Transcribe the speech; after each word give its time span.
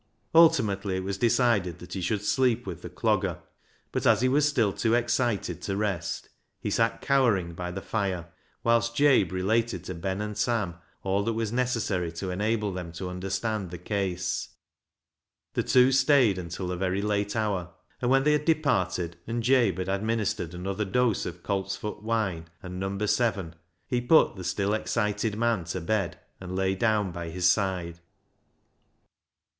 Ultimately 0.33 0.95
it 0.97 1.03
was 1.03 1.19
decided 1.19 1.77
that 1.77 1.93
he 1.93 2.01
should 2.01 2.23
sleep 2.25 2.65
with 2.65 2.81
the 2.81 2.89
C 2.89 2.95
logger, 3.03 3.37
but 3.91 4.07
as 4.07 4.21
he 4.21 4.27
was 4.29 4.49
still 4.49 4.73
too 4.73 4.95
excited 4.95 5.61
to 5.61 5.77
rest, 5.77 6.27
he 6.59 6.71
sat 6.71 7.01
cowering 7.01 7.53
by 7.53 7.69
the 7.69 7.83
fire, 7.83 8.27
whilst 8.63 8.95
Jabe 8.95 9.29
related 9.31 9.83
to 9.83 9.93
Ben 9.93 10.19
and 10.19 10.35
Sam 10.35 10.77
all 11.03 11.21
that 11.25 11.33
was 11.33 11.51
necessary 11.51 12.11
to 12.13 12.31
enable 12.31 12.73
them 12.73 12.91
to 12.93 13.09
understand 13.11 13.69
the 13.69 13.77
case. 13.77 14.49
The 15.53 15.61
two 15.61 15.91
stayed 15.91 16.39
until 16.39 16.71
a 16.71 16.75
very 16.77 17.03
late 17.03 17.35
hour, 17.35 17.69
and 18.01 18.09
when 18.09 18.23
they 18.23 18.31
had 18.33 18.45
departed, 18.45 19.17
and 19.27 19.43
Jabe 19.43 19.77
had 19.77 19.87
administered 19.87 20.55
another 20.55 20.83
dose 20.83 21.27
of 21.27 21.43
coltsfoot 21.43 22.01
wine 22.01 22.47
and" 22.63 22.79
Number 22.79 23.05
Seven," 23.05 23.53
he 23.85 24.01
put 24.01 24.35
the 24.35 24.43
still 24.43 24.73
excited 24.73 25.37
man 25.37 25.65
to 25.65 25.79
bed, 25.79 26.17
and 26.39 26.55
lay 26.55 26.73
down 26.73 27.11
by 27.11 27.29
his 27.29 27.47
side. 27.47 27.99